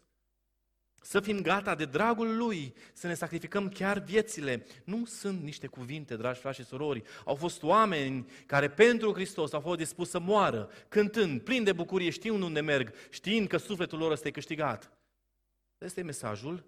[1.02, 4.66] Să fim gata de dragul Lui, să ne sacrificăm chiar viețile.
[4.84, 7.02] Nu sunt niște cuvinte, dragi frați și surori.
[7.24, 12.10] Au fost oameni care pentru Hristos au fost dispuși să moară, cântând, plin de bucurie,
[12.10, 14.92] știind unde merg, știind că sufletul lor este câștigat.
[15.72, 16.64] Asta este mesajul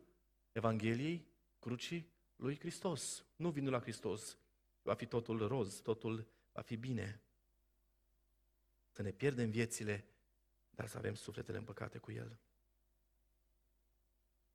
[0.53, 1.27] Evangheliei
[1.59, 3.25] Crucii lui Hristos.
[3.37, 4.39] Nu vinul la Hristos.
[4.83, 7.21] Va fi totul roz, totul va fi bine
[8.95, 10.05] să ne pierdem viețile,
[10.71, 12.39] dar să avem sufletele împăcate cu El.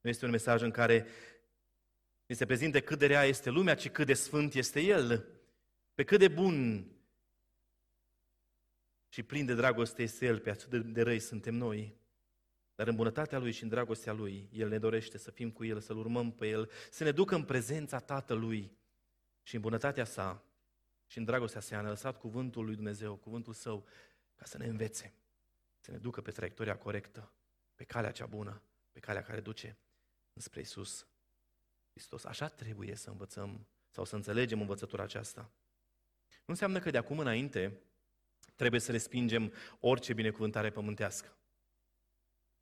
[0.00, 1.06] Nu este un mesaj în care
[2.26, 5.26] ni se prezinte cât de rea este lumea, ci cât de sfânt este El,
[5.94, 6.86] pe cât de bun
[9.08, 11.98] și plin de dragoste este El, pe atât de, de răi suntem noi.
[12.74, 15.80] Dar în bunătatea Lui și în dragostea Lui, El ne dorește să fim cu El,
[15.80, 18.76] să-L urmăm pe El, să ne ducă în prezența Tatălui
[19.42, 20.44] și în bunătatea Sa
[21.06, 23.86] și în dragostea Sa ne-a lăsat cuvântul Lui Dumnezeu, cuvântul Său,
[24.34, 25.14] ca să ne învețe,
[25.80, 27.32] să ne ducă pe traiectoria corectă,
[27.74, 29.78] pe calea cea bună, pe calea care duce
[30.36, 31.06] spre Isus
[31.90, 32.24] Hristos.
[32.24, 35.50] Așa trebuie să învățăm sau să înțelegem învățătura aceasta.
[36.28, 37.80] Nu înseamnă că de acum înainte
[38.56, 41.28] trebuie să respingem orice binecuvântare pământească.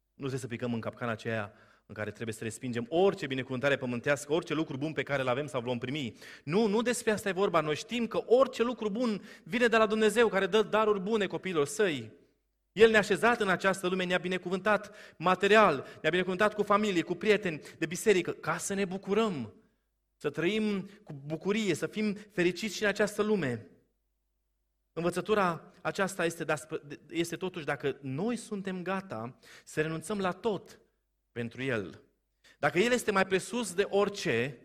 [0.08, 1.52] Nu trebuie să picăm în capcana aceea
[1.86, 5.46] în care trebuie să respingem orice binecuvântare pământească, orice lucru bun pe care îl avem
[5.46, 6.16] sau vom primi.
[6.44, 7.60] Nu, nu despre asta e vorba.
[7.60, 11.66] Noi știm că orice lucru bun vine de la Dumnezeu, care dă daruri bune copiilor
[11.66, 12.12] săi.
[12.78, 17.60] El ne-a așezat în această lume, ne-a binecuvântat material, ne-a binecuvântat cu familie, cu prieteni
[17.78, 19.54] de biserică, ca să ne bucurăm,
[20.16, 23.66] să trăim cu bucurie, să fim fericiți și în această lume.
[24.92, 26.44] Învățătura aceasta este,
[27.08, 30.80] este totuși dacă noi suntem gata să renunțăm la tot
[31.32, 32.02] pentru El.
[32.58, 34.58] Dacă El este mai presus de orice,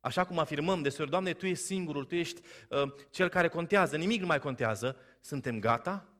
[0.00, 4.20] așa cum afirmăm deseori, Doamne, Tu ești singurul, Tu ești uh, Cel care contează, nimic
[4.20, 6.13] nu mai contează, suntem gata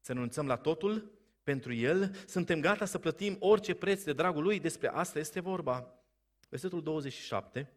[0.00, 1.10] să renunțăm la totul
[1.42, 5.94] pentru El, suntem gata să plătim orice preț de dragul Lui, despre asta este vorba.
[6.48, 7.72] Versetul 27,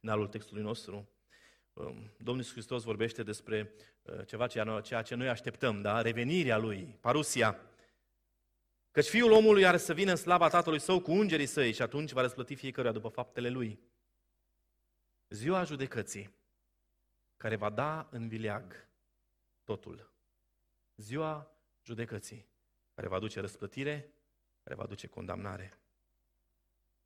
[0.00, 1.08] în alul textului nostru,
[1.72, 4.46] um, Domnul Iisus Hristos vorbește despre uh, ceva
[4.80, 6.00] ceea ce noi așteptăm, da?
[6.00, 7.60] revenirea Lui, parusia.
[8.90, 12.12] Căci Fiul omului are să vină în slava Tatălui Său cu îngerii Săi și atunci
[12.12, 13.80] va răsplăti fiecăruia după faptele Lui.
[15.28, 16.34] Ziua judecății,
[17.36, 18.88] care va da în vileag
[19.64, 20.09] totul.
[21.00, 21.50] Ziua
[21.82, 22.48] judecății,
[22.94, 24.14] care va duce răsplătire,
[24.62, 25.78] care va duce condamnare.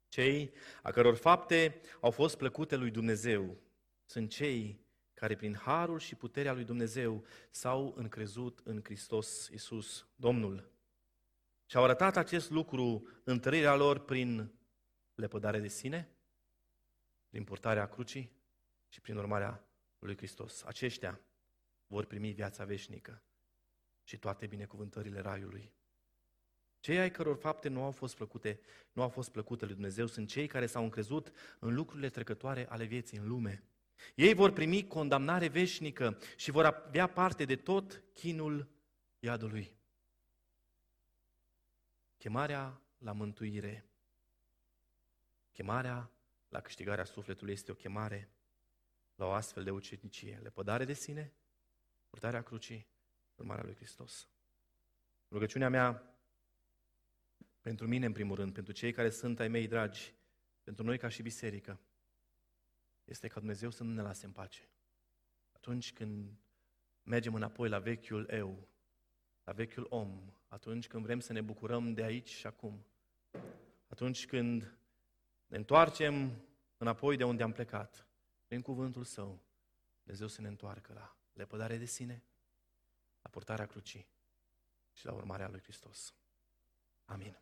[0.09, 3.57] Cei a căror fapte au fost plăcute lui Dumnezeu
[4.05, 4.81] sunt cei
[5.15, 10.71] care prin harul și puterea lui Dumnezeu s-au încrezut în Hristos Iisus, Domnul.
[11.67, 14.53] Și au arătat acest lucru întărirea lor prin
[15.15, 16.09] lepădare de sine,
[17.29, 18.33] prin purtarea crucii
[18.89, 19.65] și prin urmarea
[19.99, 20.63] lui Hristos.
[20.63, 21.21] Aceștia
[21.87, 23.23] vor primi viața veșnică
[24.05, 25.73] și toate binecuvântările raiului.
[26.81, 28.61] Cei ai căror fapte nu au fost plăcute,
[28.93, 32.85] nu au fost plăcute lui Dumnezeu sunt cei care s-au încrezut în lucrurile trecătoare ale
[32.85, 33.63] vieții în lume.
[34.15, 38.69] Ei vor primi condamnare veșnică și vor avea parte de tot chinul
[39.19, 39.77] iadului.
[42.17, 43.87] Chemarea la mântuire,
[45.53, 46.11] chemarea
[46.49, 48.29] la câștigarea sufletului este o chemare
[49.15, 51.33] la o astfel de ucenicie, lepădare de sine,
[52.09, 52.87] purtarea crucii,
[53.37, 54.29] urmarea lui Hristos.
[55.31, 56.15] Rugăciunea mea
[57.61, 60.15] pentru mine, în primul rând, pentru cei care sunt ai mei dragi,
[60.63, 61.81] pentru noi ca și biserică,
[63.05, 64.69] este ca Dumnezeu să nu ne lase în pace.
[65.53, 66.33] Atunci când
[67.03, 68.69] mergem înapoi la vechiul eu,
[69.45, 72.85] la vechiul om, atunci când vrem să ne bucurăm de aici și acum,
[73.87, 74.79] atunci când
[75.47, 76.45] ne întoarcem
[76.77, 78.07] înapoi de unde am plecat,
[78.47, 79.43] prin cuvântul Său,
[80.03, 82.23] Dumnezeu să ne întoarcă la lepădare de sine,
[83.25, 84.09] la purtarea crucii
[84.93, 86.15] și la urmarea lui Hristos.
[87.05, 87.39] Amin.